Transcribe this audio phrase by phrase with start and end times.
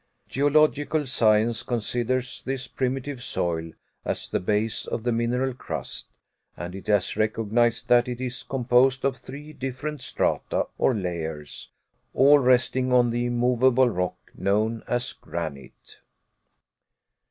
[0.27, 3.71] Geological science considers this primitive soil
[4.03, 6.07] as the base of the mineral crust,
[6.57, 11.69] and it has recognized that it is composed of three different strata or layers,
[12.15, 15.99] all resting on the immovable rock known as granite.